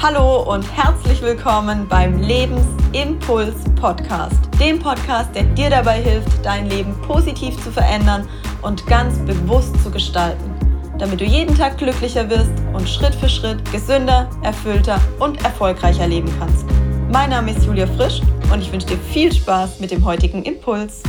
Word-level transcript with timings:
Hallo 0.00 0.44
und 0.54 0.62
herzlich 0.76 1.20
willkommen 1.22 1.88
beim 1.88 2.20
Lebensimpuls 2.20 3.56
Podcast, 3.74 4.38
dem 4.60 4.78
Podcast, 4.78 5.34
der 5.34 5.42
dir 5.42 5.70
dabei 5.70 6.00
hilft, 6.00 6.44
dein 6.44 6.70
Leben 6.70 6.94
positiv 7.02 7.60
zu 7.64 7.72
verändern 7.72 8.28
und 8.62 8.86
ganz 8.86 9.18
bewusst 9.26 9.76
zu 9.82 9.90
gestalten, 9.90 10.54
damit 11.00 11.20
du 11.20 11.24
jeden 11.24 11.52
Tag 11.56 11.78
glücklicher 11.78 12.30
wirst 12.30 12.52
und 12.72 12.88
Schritt 12.88 13.12
für 13.16 13.28
Schritt 13.28 13.58
gesünder, 13.72 14.30
erfüllter 14.44 15.00
und 15.18 15.42
erfolgreicher 15.44 16.06
leben 16.06 16.32
kannst. 16.38 16.64
Mein 17.10 17.30
Name 17.30 17.50
ist 17.50 17.66
Julia 17.66 17.88
Frisch 17.88 18.20
und 18.52 18.60
ich 18.60 18.70
wünsche 18.70 18.86
dir 18.86 18.98
viel 18.98 19.32
Spaß 19.32 19.80
mit 19.80 19.90
dem 19.90 20.04
heutigen 20.04 20.44
Impuls. 20.44 21.02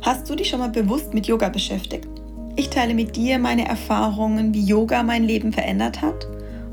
Hast 0.00 0.30
du 0.30 0.34
dich 0.34 0.48
schon 0.48 0.60
mal 0.60 0.70
bewusst 0.70 1.12
mit 1.12 1.26
Yoga 1.26 1.50
beschäftigt? 1.50 2.08
Ich 2.56 2.70
teile 2.70 2.94
mit 2.94 3.14
dir 3.14 3.38
meine 3.38 3.68
Erfahrungen, 3.68 4.54
wie 4.54 4.64
Yoga 4.64 5.02
mein 5.02 5.24
Leben 5.24 5.52
verändert 5.52 6.00
hat 6.00 6.26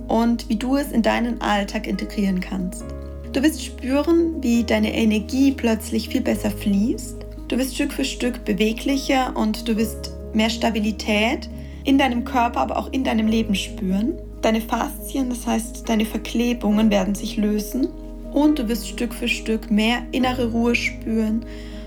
und 0.08 0.50
wie 0.50 0.56
du 0.56 0.76
es 0.78 0.92
in 0.92 1.02
deinen 1.02 1.42
Alltag 1.42 1.88
integrieren 1.88 2.40
kannst. 2.40 2.86
Du 3.34 3.44
wirst 3.44 3.64
spüren, 3.64 4.42
wie 4.42 4.64
deine 4.64 4.96
Energie 4.96 5.52
plötzlich 5.52 6.10
viel 6.10 6.22
besser 6.22 6.50
fließt. 6.50 7.18
Du 7.48 7.58
wirst 7.58 7.76
Stück 7.76 7.92
für 7.92 8.06
Stück 8.06 8.46
beweglicher 8.46 9.36
und 9.36 9.68
du 9.68 9.76
wirst 9.76 10.12
mehr 10.34 10.50
Stabilität 10.50 11.50
in 11.84 11.98
deinem 11.98 12.24
Körper, 12.24 12.62
aber 12.62 12.78
auch 12.78 12.92
in 12.92 13.04
deinem 13.04 13.28
Leben 13.28 13.56
spüren. 13.56 14.14
Deine 14.42 14.62
Faszien, 14.62 15.30
das 15.30 15.46
heißt 15.46 15.88
deine 15.88 16.06
Verklebungen, 16.06 16.90
werden 16.90 17.16
sich 17.16 17.38
lösen 17.38 17.88
und 18.34 18.60
du 18.60 18.68
wirst 18.68 18.88
Stück 18.88 19.14
für 19.14 19.28
Stück 19.28 19.72
mehr 19.72 20.00
innere 20.12 20.52
Ruhe 20.52 20.76
spüren. 20.76 21.46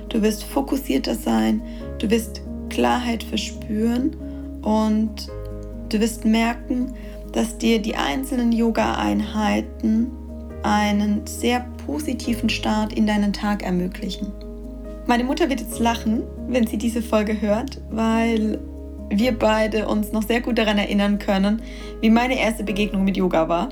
Du 0.09 0.23
wirst 0.23 0.45
fokussierter 0.45 1.15
sein, 1.15 1.63
du 1.99 2.11
wirst 2.11 2.43
Klarheit 2.71 3.23
verspüren 3.23 4.17
und 4.63 5.29
du 5.89 6.01
wirst 6.01 6.25
merken, 6.25 6.95
dass 7.33 7.59
dir 7.59 7.81
die 7.81 7.97
einzelnen 7.97 8.53
Yoga-Einheiten 8.53 10.11
einen 10.63 11.27
sehr 11.27 11.67
positiven 11.87 12.49
Start 12.49 12.93
in 12.93 13.07
deinen 13.07 13.33
Tag 13.33 13.63
ermöglichen. 13.63 14.33
Meine 15.07 15.25
Mutter 15.25 15.49
wird 15.49 15.61
jetzt 15.61 15.79
lachen, 15.79 16.25
wenn 16.49 16.67
sie 16.67 16.77
diese 16.77 17.01
Folge 17.01 17.41
hört, 17.41 17.81
weil 17.91 18.59
wir 19.11 19.39
beide 19.39 19.89
uns 19.89 20.13
noch 20.13 20.23
sehr 20.23 20.41
gut 20.41 20.59
daran 20.59 20.79
erinnern 20.79 21.19
können, 21.19 21.63
wie 22.01 22.11
meine 22.11 22.39
erste 22.39 22.65
Begegnung 22.65 23.05
mit 23.05 23.17
Yoga 23.17 23.49
war. 23.49 23.71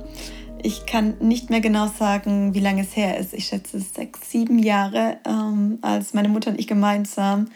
Ich 0.63 0.87
kann 0.87 1.15
nicht 1.21 1.51
mehr 1.51 1.61
genau 1.61 1.89
sagen, 1.89 2.55
wie 2.55 2.61
lange 2.61 2.83
es 2.83 2.97
her 2.97 3.19
ist. 3.19 3.35
Ich 3.35 3.47
schätze 3.47 3.79
sechs, 3.79 4.31
sieben 4.31 4.59
Jahre, 4.59 5.19
ähm, 5.27 5.79
als 5.83 6.15
meine 6.15 6.29
Mutter 6.29 6.51
und 6.51 6.59
ich 6.59 6.67
gemeinsam 6.67 7.49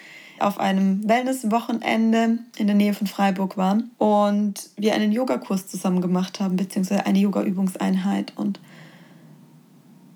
auf 0.42 0.58
einem 0.58 1.08
Wellness-Wochenende 1.08 2.38
in 2.56 2.66
der 2.66 2.76
Nähe 2.76 2.94
von 2.94 3.06
Freiburg 3.06 3.56
waren 3.56 3.90
und 3.98 4.70
wir 4.76 4.94
einen 4.94 5.12
Yogakurs 5.12 5.66
zusammen 5.66 6.00
gemacht 6.00 6.40
haben, 6.40 6.56
beziehungsweise 6.56 7.06
eine 7.06 7.18
Yoga-Übungseinheit 7.18 8.32
und 8.36 8.60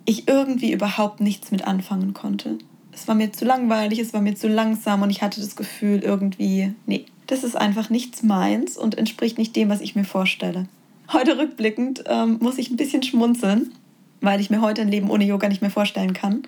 ich 0.05 0.28
irgendwie 0.28 0.72
überhaupt 0.72 1.20
nichts 1.20 1.50
mit 1.50 1.66
anfangen 1.66 2.14
konnte. 2.14 2.58
Es 2.92 3.08
war 3.08 3.14
mir 3.14 3.33
zu 3.33 3.44
langweilig, 3.44 3.98
es 3.98 4.12
war 4.12 4.20
mir 4.20 4.34
zu 4.34 4.48
langsam 4.48 5.03
und 5.03 5.11
ich 5.11 5.22
hatte 5.22 5.41
das 5.41 5.56
Gefühl 5.56 6.00
irgendwie, 6.00 6.75
nee, 6.86 7.06
das 7.27 7.42
ist 7.42 7.56
einfach 7.56 7.91
nichts 7.91 8.22
meins 8.22 8.77
und 8.77 8.97
entspricht 8.97 9.38
nicht 9.38 9.56
dem, 9.56 9.69
was 9.69 9.81
ich 9.81 9.97
mir 9.97 10.05
vorstelle. 10.05 10.66
Heute 11.12 11.38
rückblickend 11.38 12.05
ähm, 12.06 12.38
muss 12.41 12.59
ich 12.59 12.70
ein 12.70 12.77
bisschen 12.77 13.03
schmunzeln, 13.03 13.72
weil 14.20 14.41
ich 14.41 14.50
mir 14.50 14.61
heute 14.61 14.83
ein 14.83 14.88
Leben 14.88 15.11
ohne 15.11 15.25
Yoga 15.25 15.48
nicht 15.48 15.61
mehr 15.61 15.70
vorstellen 15.70 16.14
kann 16.14 16.42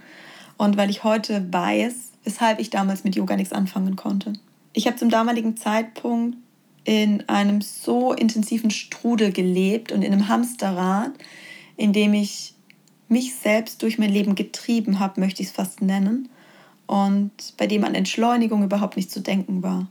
und 0.56 0.76
weil 0.76 0.90
ich 0.90 1.04
heute 1.04 1.46
weiß, 1.52 2.12
weshalb 2.26 2.58
ich 2.58 2.68
damals 2.68 3.04
mit 3.04 3.16
Yoga 3.16 3.36
nichts 3.36 3.54
anfangen 3.54 3.96
konnte. 3.96 4.34
Ich 4.72 4.86
habe 4.86 4.96
zum 4.96 5.08
damaligen 5.08 5.56
Zeitpunkt 5.56 6.36
in 6.84 7.26
einem 7.28 7.62
so 7.62 8.12
intensiven 8.12 8.70
Strudel 8.70 9.32
gelebt 9.32 9.92
und 9.92 10.02
in 10.02 10.12
einem 10.12 10.28
Hamsterrad, 10.28 11.12
in 11.76 11.92
dem 11.92 12.12
ich 12.12 12.54
mich 13.08 13.34
selbst 13.36 13.82
durch 13.82 13.98
mein 13.98 14.12
Leben 14.12 14.34
getrieben 14.34 14.98
habe, 14.98 15.20
möchte 15.20 15.42
ich 15.42 15.48
es 15.48 15.54
fast 15.54 15.80
nennen, 15.80 16.28
und 16.86 17.32
bei 17.56 17.66
dem 17.66 17.84
an 17.84 17.94
Entschleunigung 17.94 18.62
überhaupt 18.62 18.96
nicht 18.96 19.10
zu 19.10 19.20
denken 19.20 19.62
war. 19.62 19.88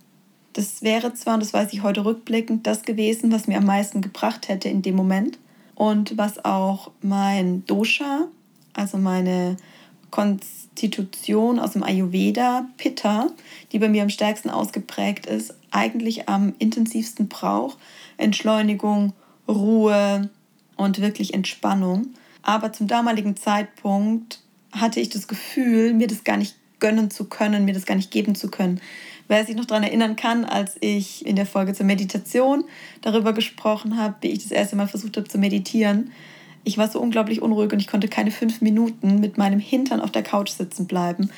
Das 0.54 0.82
wäre 0.82 1.14
zwar, 1.14 1.34
und 1.34 1.42
das 1.42 1.54
weiß 1.54 1.74
ich 1.74 1.84
heute 1.84 2.06
rückblickend, 2.06 2.66
das 2.66 2.84
gewesen, 2.84 3.32
was 3.32 3.48
mir 3.48 3.58
am 3.58 3.66
meisten 3.66 4.02
gebracht 4.02 4.48
hätte 4.48 4.70
in 4.70 4.82
dem 4.82 4.96
Moment 4.96 5.38
und 5.76 6.18
was 6.18 6.44
auch 6.46 6.92
mein 7.02 7.66
Dosha, 7.66 8.28
also 8.74 8.98
meine 8.98 9.58
Konstitution 10.12 11.60
aus 11.60 11.72
dem 11.72 11.84
Ayurveda, 11.84 12.68
Pitta, 12.78 13.32
die 13.72 13.80
bei 13.80 13.90
mir 13.90 14.04
am 14.04 14.10
stärksten 14.10 14.50
ausgeprägt 14.50 15.26
ist, 15.26 15.54
eigentlich 15.72 16.30
am 16.30 16.54
intensivsten 16.60 17.28
braucht. 17.28 17.78
Entschleunigung, 18.18 19.14
Ruhe 19.48 20.30
und 20.76 21.02
wirklich 21.02 21.34
Entspannung. 21.34 22.08
Aber 22.42 22.72
zum 22.72 22.88
damaligen 22.88 23.36
Zeitpunkt 23.36 24.42
hatte 24.72 25.00
ich 25.00 25.10
das 25.10 25.28
Gefühl, 25.28 25.94
mir 25.94 26.08
das 26.08 26.24
gar 26.24 26.38
nicht 26.38 26.56
gönnen 26.80 27.10
zu 27.10 27.26
können, 27.26 27.66
mir 27.66 27.74
das 27.74 27.86
gar 27.86 27.96
nicht 27.96 28.12
geben 28.12 28.36
zu 28.36 28.50
können. 28.50 28.80
Wer 29.28 29.46
sich 29.46 29.56
noch 29.56 29.66
daran 29.66 29.84
erinnern 29.84 30.16
kann, 30.16 30.46
als 30.46 30.78
ich 30.82 31.26
in 31.26 31.36
der 31.36 31.48
Folge 31.48 31.74
zur 31.74 31.86
Meditation 31.86 32.64
darüber 33.02 33.34
gesprochen 33.34 33.98
habe, 33.98 34.16
wie 34.22 34.28
ich 34.28 34.44
das 34.44 34.52
erste 34.52 34.76
Mal 34.76 34.88
versucht 34.88 35.18
habe 35.18 35.28
zu 35.28 35.40
meditieren, 35.40 36.12
ich 36.66 36.78
war 36.78 36.90
so 36.90 37.00
unglaublich 37.00 37.42
unruhig 37.42 37.72
und 37.72 37.80
ich 37.80 37.88
konnte 37.88 38.08
keine 38.08 38.32
fünf 38.32 38.60
Minuten 38.60 39.20
mit 39.20 39.38
meinem 39.38 39.60
Hintern 39.60 40.02
auf 40.02 40.12
der 40.12 40.24
Couch 40.24 40.50
sitzen 40.50 40.88
bleiben, 40.88 41.30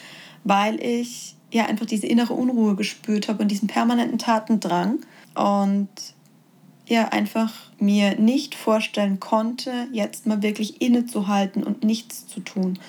weil 0.44 0.82
ich 0.84 1.36
ja 1.52 1.66
einfach 1.66 1.86
diese 1.86 2.08
innere 2.08 2.34
Unruhe 2.34 2.76
gespürt 2.76 3.28
habe 3.28 3.44
und 3.44 3.50
diesen 3.50 3.68
permanenten 3.68 4.18
Tatendrang 4.18 5.00
und 5.36 5.90
ja 6.88 7.10
einfach 7.10 7.54
mir 7.80 8.18
nicht 8.20 8.56
vorstellen 8.56 9.20
konnte, 9.20 9.88
jetzt 9.92 10.26
mal 10.26 10.42
wirklich 10.42 10.82
innezuhalten 10.82 11.64
und 11.64 11.84
nichts 11.84 12.28
zu 12.28 12.40
tun. 12.40 12.80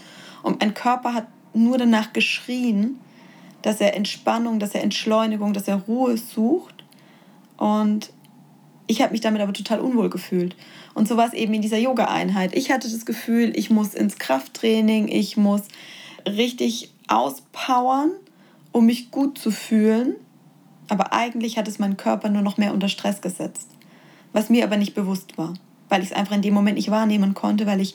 Und 0.42 0.60
mein 0.60 0.74
Körper 0.74 1.14
hat 1.14 1.26
nur 1.52 1.78
danach 1.78 2.12
geschrien, 2.12 3.00
dass 3.62 3.80
er 3.80 3.96
Entspannung, 3.96 4.60
dass 4.60 4.74
er 4.74 4.84
Entschleunigung, 4.84 5.52
dass 5.52 5.66
er 5.66 5.76
Ruhe 5.76 6.16
sucht. 6.16 6.84
Und 7.56 8.10
ich 8.88 9.02
habe 9.02 9.12
mich 9.12 9.20
damit 9.20 9.40
aber 9.40 9.52
total 9.52 9.80
unwohl 9.80 10.10
gefühlt. 10.10 10.56
Und 10.94 11.06
so 11.06 11.16
war 11.16 11.28
es 11.28 11.34
eben 11.34 11.54
in 11.54 11.62
dieser 11.62 11.78
Yoga-Einheit. 11.78 12.56
Ich 12.56 12.72
hatte 12.72 12.90
das 12.90 13.06
Gefühl, 13.06 13.52
ich 13.54 13.70
muss 13.70 13.94
ins 13.94 14.18
Krafttraining, 14.18 15.08
ich 15.08 15.36
muss 15.36 15.62
richtig 16.26 16.90
auspowern, 17.06 18.10
um 18.72 18.86
mich 18.86 19.10
gut 19.10 19.38
zu 19.38 19.50
fühlen. 19.50 20.16
Aber 20.88 21.12
eigentlich 21.12 21.58
hat 21.58 21.68
es 21.68 21.78
meinen 21.78 21.98
Körper 21.98 22.30
nur 22.30 22.42
noch 22.42 22.56
mehr 22.56 22.72
unter 22.72 22.88
Stress 22.88 23.20
gesetzt. 23.20 23.68
Was 24.32 24.48
mir 24.48 24.64
aber 24.64 24.78
nicht 24.78 24.94
bewusst 24.94 25.36
war, 25.36 25.54
weil 25.90 26.02
ich 26.02 26.10
es 26.10 26.16
einfach 26.16 26.34
in 26.34 26.42
dem 26.42 26.54
Moment 26.54 26.76
nicht 26.76 26.90
wahrnehmen 26.90 27.34
konnte, 27.34 27.66
weil 27.66 27.80
ich 27.80 27.94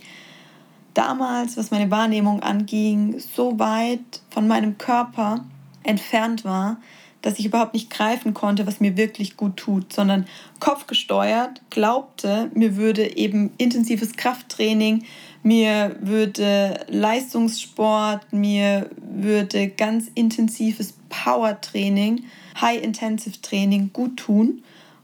damals, 0.93 1.57
was 1.57 1.71
meine 1.71 1.89
Wahrnehmung 1.89 2.41
anging, 2.41 3.19
so 3.19 3.57
weit 3.57 4.21
von 4.29 4.47
meinem 4.47 4.77
Körper 4.77 5.43
entfernt 5.81 6.45
war, 6.45 6.77
dass 7.23 7.39
ich 7.39 7.45
überhaupt 7.47 7.73
nicht 7.73 7.89
greifen 7.89 8.35
konnte, 8.35 8.67
was 8.67 8.79
mir 8.79 8.95
wirklich 8.95 9.35
gut 9.37 9.57
tut, 9.57 9.91
sondern 9.91 10.25
kopfgesteuert 10.59 11.61
glaubte, 11.71 12.51
mir 12.53 12.75
würde 12.75 13.17
eben 13.17 13.51
intensives 13.57 14.13
Krafttraining, 14.13 15.05
mir 15.41 15.95
würde 15.99 16.85
Leistungssport, 16.89 18.31
mir 18.31 18.89
würde 18.97 19.69
ganz 19.69 20.11
intensives 20.13 20.93
Powertraining, 21.09 22.25
High-Intensive 22.61 23.41
Training 23.41 23.91
gut 23.93 24.17
tun 24.17 24.61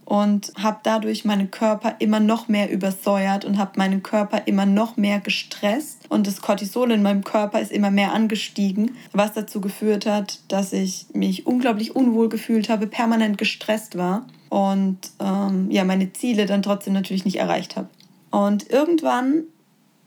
und 0.09 0.51
habe 0.57 0.79
dadurch 0.81 1.23
meinen 1.23 1.51
Körper 1.51 1.95
immer 1.99 2.19
noch 2.19 2.47
mehr 2.47 2.71
übersäuert 2.71 3.45
und 3.45 3.59
habe 3.59 3.73
meinen 3.77 4.01
Körper 4.01 4.41
immer 4.47 4.65
noch 4.65 4.97
mehr 4.97 5.19
gestresst 5.19 5.99
und 6.09 6.25
das 6.25 6.41
Cortisol 6.41 6.91
in 6.91 7.03
meinem 7.03 7.23
Körper 7.23 7.61
ist 7.61 7.71
immer 7.71 7.91
mehr 7.91 8.11
angestiegen, 8.11 8.95
was 9.13 9.33
dazu 9.33 9.61
geführt 9.61 10.07
hat, 10.07 10.39
dass 10.47 10.73
ich 10.73 11.05
mich 11.13 11.45
unglaublich 11.45 11.95
unwohl 11.95 12.27
gefühlt 12.27 12.69
habe, 12.69 12.87
permanent 12.87 13.37
gestresst 13.37 13.99
war 13.99 14.25
und 14.49 14.97
ähm, 15.19 15.69
ja 15.69 15.83
meine 15.83 16.11
Ziele 16.11 16.47
dann 16.47 16.63
trotzdem 16.63 16.93
natürlich 16.93 17.23
nicht 17.23 17.37
erreicht 17.37 17.75
habe. 17.75 17.87
Und 18.31 18.67
irgendwann, 18.71 19.43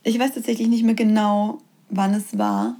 ich 0.02 0.18
weiß 0.18 0.34
tatsächlich 0.34 0.66
nicht 0.66 0.82
mehr 0.82 0.96
genau, 0.96 1.58
wann 1.90 2.12
es 2.12 2.36
war, 2.36 2.74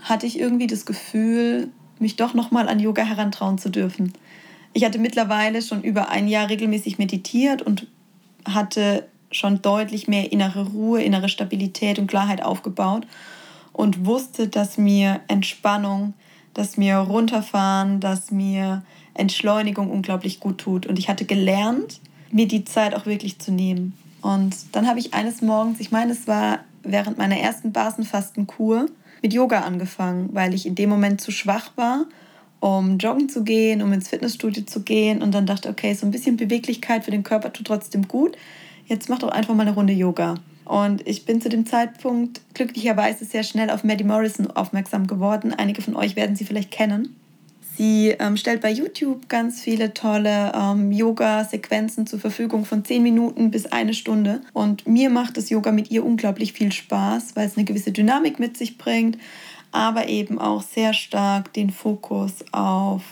hatte 0.00 0.26
ich 0.26 0.38
irgendwie 0.38 0.66
das 0.66 0.84
Gefühl, 0.84 1.70
mich 1.98 2.16
doch 2.16 2.34
noch 2.34 2.50
mal 2.50 2.68
an 2.68 2.78
Yoga 2.78 3.04
herantrauen 3.04 3.56
zu 3.56 3.70
dürfen. 3.70 4.12
Ich 4.78 4.84
hatte 4.84 5.00
mittlerweile 5.00 5.60
schon 5.60 5.82
über 5.82 6.08
ein 6.08 6.28
Jahr 6.28 6.48
regelmäßig 6.48 6.98
meditiert 6.98 7.62
und 7.62 7.88
hatte 8.44 9.08
schon 9.32 9.60
deutlich 9.60 10.06
mehr 10.06 10.30
innere 10.30 10.68
Ruhe, 10.68 11.02
innere 11.02 11.28
Stabilität 11.28 11.98
und 11.98 12.06
Klarheit 12.06 12.44
aufgebaut 12.44 13.04
und 13.72 14.06
wusste, 14.06 14.46
dass 14.46 14.78
mir 14.78 15.18
Entspannung, 15.26 16.14
dass 16.54 16.76
mir 16.76 16.98
runterfahren, 16.98 17.98
dass 17.98 18.30
mir 18.30 18.84
Entschleunigung 19.14 19.90
unglaublich 19.90 20.38
gut 20.38 20.58
tut. 20.58 20.86
Und 20.86 20.96
ich 20.96 21.08
hatte 21.08 21.24
gelernt, 21.24 22.00
mir 22.30 22.46
die 22.46 22.64
Zeit 22.64 22.94
auch 22.94 23.04
wirklich 23.04 23.40
zu 23.40 23.50
nehmen. 23.50 23.98
Und 24.22 24.54
dann 24.70 24.86
habe 24.86 25.00
ich 25.00 25.12
eines 25.12 25.42
Morgens, 25.42 25.80
ich 25.80 25.90
meine, 25.90 26.12
es 26.12 26.28
war 26.28 26.60
während 26.84 27.18
meiner 27.18 27.38
ersten 27.38 27.72
Basenfastenkur, 27.72 28.86
mit 29.22 29.32
Yoga 29.32 29.62
angefangen, 29.62 30.28
weil 30.34 30.54
ich 30.54 30.66
in 30.66 30.76
dem 30.76 30.88
Moment 30.88 31.20
zu 31.20 31.32
schwach 31.32 31.72
war 31.74 32.06
um 32.60 32.98
joggen 32.98 33.28
zu 33.28 33.44
gehen, 33.44 33.82
um 33.82 33.92
ins 33.92 34.08
Fitnessstudio 34.08 34.64
zu 34.64 34.82
gehen 34.82 35.22
und 35.22 35.32
dann 35.32 35.46
dachte, 35.46 35.68
okay, 35.68 35.94
so 35.94 36.06
ein 36.06 36.10
bisschen 36.10 36.36
Beweglichkeit 36.36 37.04
für 37.04 37.10
den 37.10 37.22
Körper 37.22 37.52
tut 37.52 37.66
trotzdem 37.66 38.08
gut. 38.08 38.36
jetzt 38.86 39.08
mach 39.08 39.18
doch 39.18 39.28
einfach 39.28 39.54
mal 39.54 39.62
eine 39.62 39.74
Runde 39.74 39.92
Yoga. 39.92 40.36
Und 40.64 41.06
ich 41.06 41.24
bin 41.24 41.40
zu 41.40 41.48
dem 41.48 41.64
Zeitpunkt 41.64 42.42
glücklicherweise 42.52 43.24
sehr 43.24 43.42
schnell 43.42 43.70
auf 43.70 43.84
Maddie 43.84 44.04
Morrison 44.04 44.50
aufmerksam 44.50 45.06
geworden. 45.06 45.54
Einige 45.54 45.80
von 45.80 45.96
euch 45.96 46.14
werden 46.14 46.36
sie 46.36 46.44
vielleicht 46.44 46.70
kennen. 46.70 47.16
Sie 47.78 48.08
ähm, 48.18 48.36
stellt 48.36 48.60
bei 48.60 48.72
YouTube 48.72 49.28
ganz 49.28 49.60
viele 49.60 49.94
tolle 49.94 50.52
ähm, 50.52 50.90
Yoga-Sequenzen 50.90 52.08
zur 52.08 52.18
Verfügung 52.18 52.64
von 52.64 52.84
10 52.84 53.04
Minuten 53.04 53.52
bis 53.52 53.66
eine 53.66 53.94
Stunde. 53.94 54.40
Und 54.52 54.88
mir 54.88 55.10
macht 55.10 55.36
das 55.36 55.48
Yoga 55.48 55.70
mit 55.70 55.90
ihr 55.92 56.04
unglaublich 56.04 56.52
viel 56.52 56.72
Spaß, 56.72 57.36
weil 57.36 57.46
es 57.46 57.56
eine 57.56 57.64
gewisse 57.64 57.92
Dynamik 57.92 58.40
mit 58.40 58.56
sich 58.56 58.78
bringt, 58.78 59.16
aber 59.72 60.08
eben 60.08 60.38
auch 60.38 60.62
sehr 60.62 60.94
stark 60.94 61.52
den 61.52 61.70
Fokus 61.70 62.44
auf 62.52 63.02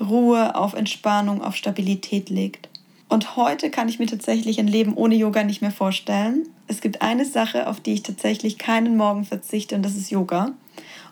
Ruhe, 0.00 0.54
auf 0.54 0.74
Entspannung, 0.74 1.42
auf 1.42 1.56
Stabilität 1.56 2.30
legt. 2.30 2.68
Und 3.08 3.36
heute 3.36 3.70
kann 3.70 3.88
ich 3.88 3.98
mir 3.98 4.06
tatsächlich 4.06 4.60
ein 4.60 4.68
Leben 4.68 4.94
ohne 4.94 5.16
Yoga 5.16 5.42
nicht 5.42 5.62
mehr 5.62 5.72
vorstellen. 5.72 6.48
Es 6.68 6.80
gibt 6.80 7.02
eine 7.02 7.24
Sache, 7.24 7.66
auf 7.66 7.80
die 7.80 7.94
ich 7.94 8.02
tatsächlich 8.02 8.56
keinen 8.56 8.96
Morgen 8.96 9.24
verzichte, 9.24 9.74
und 9.74 9.82
das 9.82 9.96
ist 9.96 10.10
Yoga. 10.10 10.52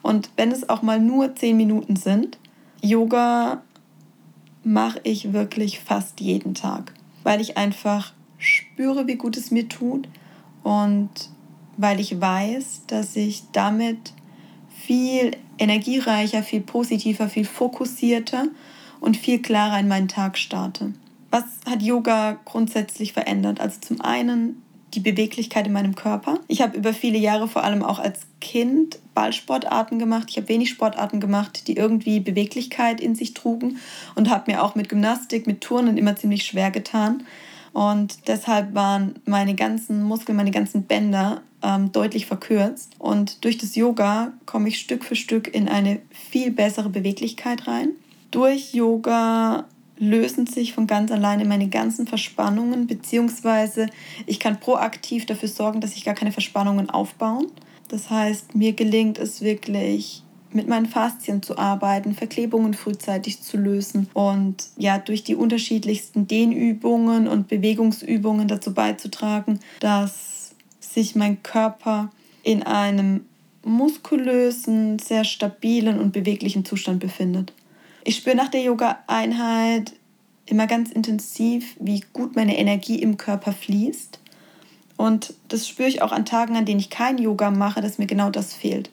Und 0.03 0.31
wenn 0.37 0.53
es 0.53 0.69
auch 0.69 0.83
mal 0.83 1.01
nur 1.01 1.35
zehn 1.35 1.57
Minuten 1.57 1.97
sind, 1.97 2.39
Yoga 2.81 3.63
mache 4.63 5.01
ich 5.03 5.33
wirklich 5.33 5.81
fast 5.81 6.21
jeden 6.21 6.55
Tag, 6.55 6.93
weil 7.25 7.41
ich 7.41 7.57
einfach 7.57 8.13
spüre, 8.39 9.07
wie 9.07 9.17
gut 9.17 9.37
es 9.37 9.51
mir 9.51 9.69
tut 9.69 10.09
und 10.63 11.11
weil 11.77 11.99
ich 11.99 12.21
weiß, 12.21 12.83
dass 12.87 13.17
ich 13.17 13.43
damit 13.53 14.13
viel 14.89 15.33
energiereicher, 15.59 16.43
viel 16.43 16.63
positiver, 16.63 17.29
viel 17.29 17.45
fokussierter 17.45 18.47
und 19.01 19.19
viel 19.19 19.43
klarer 19.43 19.79
in 19.79 19.87
meinen 19.87 20.09
Tag 20.09 20.39
starte. 20.39 20.95
Was 21.31 21.45
hat 21.67 21.83
Yoga 21.83 22.41
grundsätzlich 22.47 23.13
verändert? 23.13 23.61
Also 23.61 23.81
zum 23.83 24.01
einen 24.01 24.63
die 24.95 25.01
Beweglichkeit 25.01 25.67
in 25.67 25.75
meinem 25.75 25.95
Körper. 25.95 26.41
Ich 26.49 26.63
habe 26.63 26.79
über 26.79 26.95
viele 26.95 27.19
Jahre, 27.19 27.49
vor 27.49 27.65
allem 27.65 27.83
auch 27.83 27.99
als 27.99 28.21
Kind, 28.41 28.99
Ballsportarten 29.13 29.99
gemacht. 29.99 30.29
Ich 30.31 30.39
habe 30.39 30.49
wenig 30.49 30.71
Sportarten 30.71 31.21
gemacht, 31.21 31.69
die 31.69 31.77
irgendwie 31.77 32.21
Beweglichkeit 32.21 32.99
in 32.99 33.15
sich 33.15 33.35
trugen 33.35 33.77
und 34.15 34.31
habe 34.31 34.51
mir 34.51 34.63
auch 34.63 34.75
mit 34.75 34.89
Gymnastik, 34.89 35.47
mit 35.47 35.61
Turnen 35.61 35.99
immer 35.99 36.17
ziemlich 36.17 36.47
schwer 36.47 36.71
getan. 36.71 37.25
Und 37.75 38.27
deshalb 38.27 38.75
waren 38.75 39.17
meine 39.27 39.55
ganzen 39.55 40.03
Muskeln, 40.03 40.37
meine 40.37 40.51
ganzen 40.51 40.85
Bänder 40.85 41.43
ähm, 41.63 41.93
deutlich 41.93 42.27
verkürzt. 42.27 42.95
Und 42.99 43.45
durch 43.45 43.59
das 43.59 43.75
Yoga 43.75 44.33
komme 44.47 44.69
ich 44.69 44.79
Stück 44.79 45.05
für 45.05 45.17
Stück 45.17 45.53
in 45.53 45.69
eine 45.69 46.01
viel 46.11 46.51
bessere 46.51 46.89
Beweglichkeit 46.89 47.67
rein. 47.67 47.91
Durch 48.31 48.75
Yoga 48.75 49.67
lösen 49.99 50.47
sich 50.47 50.73
von 50.73 50.87
ganz 50.87 51.11
alleine 51.11 51.45
meine 51.45 51.69
ganzen 51.69 52.07
Verspannungen, 52.07 52.87
beziehungsweise 52.87 53.89
ich 54.27 54.39
kann 54.39 54.61
proaktiv 54.61 55.27
dafür 55.27 55.49
sorgen, 55.49 55.81
dass 55.81 55.95
sich 55.95 56.05
gar 56.05 56.15
keine 56.15 56.33
Verspannungen 56.33 56.89
aufbauen. 56.89 57.47
Das 57.89 58.11
heißt, 58.11 58.55
mir 58.55 58.75
gelingt 58.75 59.19
es 59.19 59.41
wirklich, 59.41 60.23
mit 60.53 60.69
meinen 60.69 60.87
Faszien 60.87 61.43
zu 61.43 61.59
arbeiten, 61.59 62.15
Verklebungen 62.15 62.75
frühzeitig 62.75 63.43
zu 63.43 63.59
lösen 63.59 64.09
und 64.15 64.69
ja, 64.77 64.99
durch 64.99 65.23
die 65.23 65.35
unterschiedlichsten 65.35 66.27
Dehnübungen 66.27 67.29
und 67.29 67.49
Bewegungsübungen 67.49 68.49
dazu 68.49 68.73
beizutragen, 68.73 69.61
dass 69.81 70.38
sich 70.93 71.15
mein 71.15 71.43
Körper 71.43 72.11
in 72.43 72.63
einem 72.63 73.27
muskulösen, 73.65 74.99
sehr 74.99 75.25
stabilen 75.25 75.99
und 75.99 76.13
beweglichen 76.13 76.65
Zustand 76.65 77.01
befindet. 77.01 77.53
Ich 78.05 78.17
spüre 78.17 78.37
nach 78.37 78.49
der 78.49 78.63
Yoga-Einheit 78.63 79.93
immer 80.47 80.67
ganz 80.67 80.91
intensiv, 80.91 81.77
wie 81.79 82.03
gut 82.13 82.35
meine 82.37 82.57
Energie 82.57 83.03
im 83.03 83.19
Körper 83.19 83.53
fließt. 83.53 84.19
Und 84.97 85.35
das 85.49 85.69
spüre 85.69 85.89
ich 85.89 86.01
auch 86.01 86.13
an 86.13 86.25
Tagen, 86.25 86.57
an 86.57 86.65
denen 86.65 86.81
ich 86.81 86.91
kein 86.91 87.19
Yoga 87.19 87.51
mache, 87.51 87.83
dass 87.83 87.99
mir 87.99 88.07
genau 88.07 88.31
das 88.31 88.55
fehlt. 88.55 88.91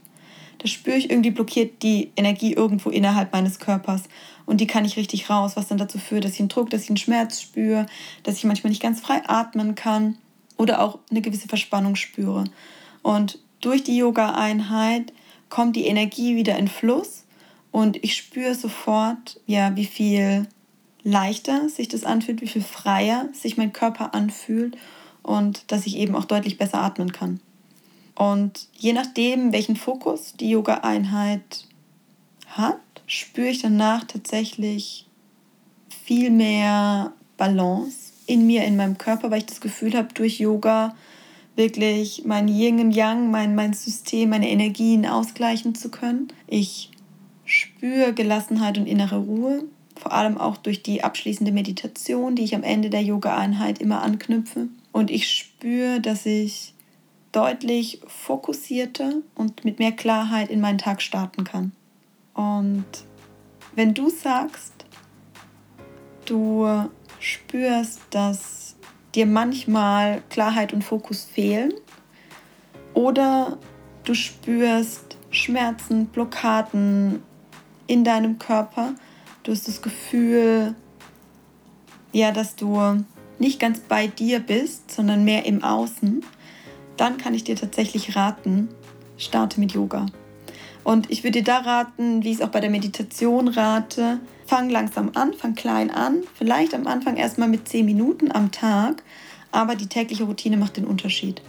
Da 0.60 0.68
spüre 0.68 0.98
ich 0.98 1.10
irgendwie 1.10 1.32
blockiert 1.32 1.82
die 1.82 2.12
Energie 2.16 2.54
irgendwo 2.54 2.90
innerhalb 2.90 3.32
meines 3.32 3.60
Körpers. 3.60 4.04
Und 4.46 4.62
die 4.62 4.68
kann 4.68 4.86
ich 4.86 4.98
richtig 4.98 5.30
raus, 5.30 5.54
was 5.56 5.68
dann 5.68 5.78
dazu 5.78 5.98
führt, 5.98 6.26
dass 6.26 6.34
ich 6.34 6.40
einen 6.40 6.50
Druck, 6.50 6.70
dass 6.70 6.84
ich 6.84 6.90
einen 6.90 6.98
Schmerz 6.98 7.42
spüre, 7.42 7.86
dass 8.24 8.38
ich 8.38 8.44
manchmal 8.44 8.70
nicht 8.70 8.82
ganz 8.82 9.00
frei 9.00 9.22
atmen 9.26 9.76
kann 9.76 10.18
oder 10.58 10.82
auch 10.82 11.00
eine 11.10 11.22
gewisse 11.22 11.48
Verspannung 11.48 11.96
spüre. 11.96 12.46
Und 13.02 13.40
durch 13.62 13.84
die 13.84 13.98
Yoga-Einheit 13.98 15.14
kommt 15.50 15.76
die 15.76 15.86
Energie 15.86 16.36
wieder 16.36 16.58
in 16.58 16.68
Fluss 16.68 17.24
und 17.72 17.98
ich 18.04 18.16
spüre 18.16 18.56
sofort, 18.56 19.40
ja, 19.46 19.76
wie 19.76 19.86
viel 19.86 20.48
leichter 21.04 21.70
sich 21.70 21.88
das 21.88 22.04
anfühlt, 22.04 22.42
wie 22.42 22.48
viel 22.48 22.64
freier 22.64 23.30
sich 23.34 23.58
mein 23.58 23.74
Körper 23.74 24.14
anfühlt 24.14 24.78
und 25.24 25.72
dass 25.72 25.86
ich 25.86 25.98
eben 25.98 26.16
auch 26.16 26.26
deutlich 26.26 26.58
besser 26.58 26.82
atmen 26.82 27.12
kann. 27.12 27.40
Und 28.16 28.70
je 28.78 28.94
nachdem, 28.94 29.52
welchen 29.52 29.76
Fokus 29.76 30.34
die 30.40 30.50
Yoga-Einheit 30.50 31.68
hat, 32.48 32.80
spüre 33.08 33.50
ich 33.50 33.62
danach 33.62 34.06
tatsächlich 34.06 35.06
viel 36.06 36.32
mehr 36.32 37.12
Balance 37.38 38.05
in 38.28 38.48
mir, 38.48 38.64
in 38.66 38.76
meinem 38.76 38.98
Körper, 38.98 39.32
weil 39.32 39.40
ich 39.40 39.46
das 39.46 39.62
Gefühl 39.62 39.96
habe, 39.96 40.14
durch 40.14 40.40
Yoga 40.40 40.96
wirklich 41.56 42.24
mein 42.26 42.48
Yin 42.48 42.80
und 42.80 42.92
Yang, 42.92 43.32
mein, 43.32 43.56
mein 43.56 43.74
System, 43.74 44.30
meine 44.30 44.50
Energien 44.50 45.06
ausgleichen 45.06 45.76
zu 45.76 45.90
können. 45.90 46.28
Ich 46.48 46.92
spüre 47.46 48.14
Gelassenheit 48.14 48.78
und 48.78 48.88
innere 48.88 49.18
Ruhe, 49.18 49.64
vor 49.96 50.12
allem 50.12 50.38
auch 50.38 50.58
durch 50.58 50.84
die 50.84 51.04
abschließende 51.04 51.52
Meditation, 51.52 52.36
die 52.36 52.44
ich 52.44 52.56
am 52.56 52.64
Ende 52.64 52.90
der 52.90 53.04
Yoga-Einheit 53.04 53.80
immer 53.80 54.02
anknüpfe. 54.02 54.68
Und 54.92 55.12
ich 55.12 55.30
spüre, 55.30 56.02
dass 56.02 56.26
ich 56.26 56.74
deutlich 57.32 58.02
fokussierter 58.08 59.16
und 59.36 59.66
mit 59.66 59.80
mehr 59.80 59.92
Klarheit 59.92 60.50
in 60.50 60.62
meinen 60.62 60.78
Tag 60.78 61.02
starten 61.02 61.44
kann. 61.44 61.72
Und 62.34 62.86
wenn 63.76 63.94
du 63.94 64.10
sagst, 64.10 64.74
du 66.26 66.66
spürst, 67.26 68.02
dass 68.12 68.76
dir 69.16 69.26
manchmal 69.26 70.22
Klarheit 70.30 70.74
und 70.74 70.84
Fokus 70.84 71.24
fehlen 71.24 71.74
oder 72.94 73.58
du 74.04 74.14
spürst 74.14 75.18
Schmerzen, 75.32 76.08
Blockaden, 76.08 77.24
in 77.88 78.04
deinem 78.04 78.40
Körper. 78.40 78.96
Du 79.44 79.52
hast 79.52 79.68
das 79.68 79.82
Gefühl, 79.82 80.74
ja, 82.12 82.32
dass 82.32 82.56
du 82.56 83.04
nicht 83.38 83.60
ganz 83.60 83.80
bei 83.80 84.08
dir 84.08 84.40
bist, 84.40 84.92
sondern 84.92 85.24
mehr 85.24 85.46
im 85.46 85.64
Außen. 85.64 86.24
Dann 86.98 87.18
kann 87.18 87.34
ich 87.34 87.44
dir 87.44 87.56
tatsächlich 87.56 88.16
raten, 88.16 88.70
starte 89.18 89.60
mit 89.60 89.74
Yoga. 89.74 90.08
Und 90.86 91.10
ich 91.10 91.24
würde 91.24 91.40
dir 91.40 91.44
da 91.44 91.58
raten, 91.58 92.24
wie 92.24 92.30
ich 92.30 92.36
es 92.36 92.42
auch 92.42 92.50
bei 92.50 92.62
der 92.62 92.70
Meditation 92.70 93.48
rate, 93.48 94.20
fang 94.46 94.70
langsam 94.70 95.12
an, 95.16 95.34
fang 95.34 95.56
klein 95.56 95.90
an. 95.90 96.24
Vielleicht 96.36 96.76
am 96.76 96.86
Anfang 96.86 97.18
erstmal 97.18 97.50
mit 97.50 97.68
10 97.68 97.84
Minuten 97.84 98.32
am 98.32 98.52
Tag, 98.52 99.02
aber 99.52 99.76
die 99.76 99.88
tägliche 99.88 100.26
Routine 100.26 100.58
macht 100.58 100.78
den 100.78 100.86
Unterschied. 100.86 101.42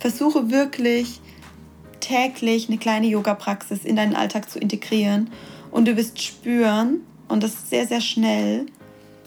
Versuche 0.00 0.50
wirklich 0.50 1.20
täglich 2.00 2.68
eine 2.68 2.78
kleine 2.78 3.06
Yoga-Praxis 3.06 3.84
in 3.84 3.94
deinen 3.94 4.16
Alltag 4.16 4.50
zu 4.50 4.58
integrieren 4.58 5.30
und 5.70 5.86
du 5.86 5.96
wirst 5.96 6.20
spüren, 6.20 7.02
und 7.28 7.42
das 7.42 7.70
sehr, 7.70 7.86
sehr 7.86 8.00
schnell, 8.00 8.66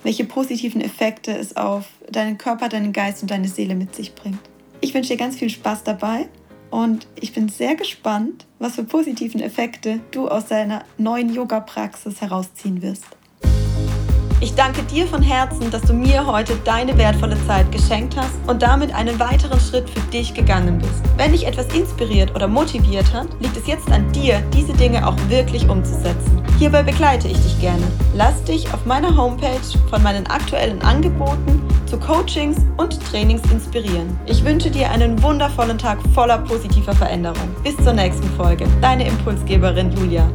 welche 0.03 0.25
positiven 0.25 0.81
Effekte 0.81 1.31
es 1.31 1.55
auf 1.55 1.85
deinen 2.11 2.37
Körper, 2.37 2.69
deinen 2.69 2.93
Geist 2.93 3.21
und 3.21 3.31
deine 3.31 3.47
Seele 3.47 3.75
mit 3.75 3.95
sich 3.95 4.15
bringt. 4.15 4.39
Ich 4.81 4.93
wünsche 4.93 5.09
dir 5.09 5.17
ganz 5.17 5.37
viel 5.37 5.49
Spaß 5.49 5.83
dabei 5.83 6.27
und 6.69 7.07
ich 7.15 7.33
bin 7.33 7.49
sehr 7.49 7.75
gespannt, 7.75 8.45
was 8.59 8.75
für 8.75 8.83
positiven 8.83 9.41
Effekte 9.41 9.99
du 10.11 10.27
aus 10.27 10.47
deiner 10.47 10.83
neuen 10.97 11.33
Yoga-Praxis 11.33 12.21
herausziehen 12.21 12.81
wirst. 12.81 13.05
Ich 14.41 14.55
danke 14.55 14.83
dir 14.83 15.05
von 15.05 15.21
Herzen, 15.21 15.69
dass 15.69 15.81
du 15.81 15.91
mir 15.91 16.25
heute 16.25 16.55
deine 16.63 16.97
wertvolle 16.97 17.35
Zeit 17.45 17.69
geschenkt 17.73 18.15
hast 18.15 18.33
und 18.47 18.61
damit 18.61 18.93
einen 18.95 19.19
weiteren 19.19 19.59
Schritt 19.59 19.89
für 19.89 19.99
dich 20.11 20.33
gegangen 20.33 20.77
bist. 20.79 21.03
Wenn 21.17 21.33
dich 21.33 21.45
etwas 21.45 21.65
inspiriert 21.75 22.33
oder 22.33 22.47
motiviert 22.47 23.13
hat, 23.13 23.27
liegt 23.41 23.57
es 23.57 23.67
jetzt 23.67 23.91
an 23.91 24.09
dir, 24.13 24.39
diese 24.55 24.71
Dinge 24.71 25.05
auch 25.05 25.17
wirklich 25.27 25.67
umzusetzen. 25.67 26.41
Hierbei 26.57 26.83
begleite 26.83 27.27
ich 27.27 27.37
dich 27.37 27.59
gerne. 27.59 27.85
Lass 28.15 28.41
dich 28.45 28.73
auf 28.73 28.85
meiner 28.85 29.13
Homepage 29.13 29.59
von 29.89 30.01
meinen 30.01 30.25
aktuellen 30.27 30.81
Angeboten 30.83 31.61
zu 31.85 31.99
Coachings 31.99 32.59
und 32.77 32.97
Trainings 33.11 33.41
inspirieren. 33.51 34.17
Ich 34.25 34.45
wünsche 34.45 34.71
dir 34.71 34.89
einen 34.89 35.21
wundervollen 35.21 35.77
Tag 35.77 35.99
voller 36.13 36.37
positiver 36.37 36.93
Veränderung. 36.93 37.49
Bis 37.61 37.75
zur 37.75 37.91
nächsten 37.91 38.29
Folge. 38.37 38.65
Deine 38.81 39.05
Impulsgeberin 39.05 39.91
Julia. 39.91 40.31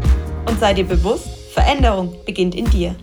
Und 0.47 0.61
sei 0.61 0.75
dir 0.75 0.85
bewusst, 0.85 1.27
Veränderung 1.55 2.15
beginnt 2.27 2.55
in 2.55 2.67
dir. 2.67 2.95